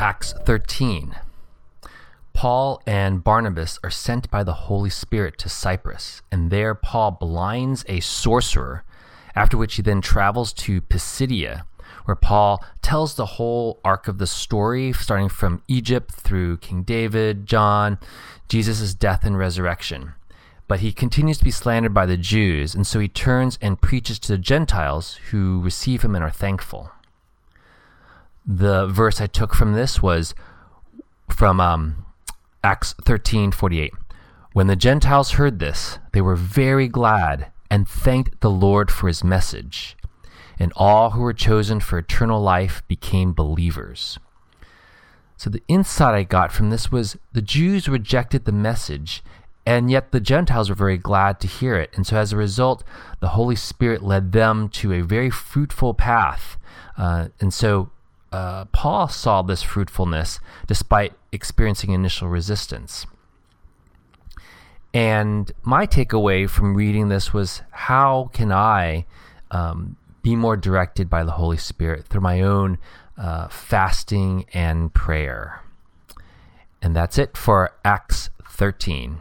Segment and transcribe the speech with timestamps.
[0.00, 1.14] Acts 13.
[2.32, 7.84] Paul and Barnabas are sent by the Holy Spirit to Cyprus, and there Paul blinds
[7.86, 8.82] a sorcerer,
[9.36, 11.66] after which he then travels to Pisidia,
[12.06, 17.44] where Paul tells the whole arc of the story, starting from Egypt through King David,
[17.44, 17.98] John,
[18.48, 20.14] Jesus' death and resurrection.
[20.66, 24.18] But he continues to be slandered by the Jews, and so he turns and preaches
[24.20, 26.90] to the Gentiles who receive him and are thankful.
[28.52, 30.34] The verse I took from this was
[31.28, 32.04] from um,
[32.64, 33.92] Acts 13:48.
[34.54, 39.22] When the Gentiles heard this, they were very glad and thanked the Lord for his
[39.22, 39.96] message.
[40.58, 44.18] And all who were chosen for eternal life became believers.
[45.36, 49.22] So the insight I got from this was the Jews rejected the message,
[49.64, 51.90] and yet the Gentiles were very glad to hear it.
[51.94, 52.82] And so as a result,
[53.20, 56.58] the Holy Spirit led them to a very fruitful path.
[56.98, 57.92] Uh, and so
[58.32, 63.06] uh, Paul saw this fruitfulness despite experiencing initial resistance.
[64.92, 69.06] And my takeaway from reading this was how can I
[69.50, 72.78] um, be more directed by the Holy Spirit through my own
[73.16, 75.62] uh, fasting and prayer?
[76.82, 79.20] And that's it for Acts 13.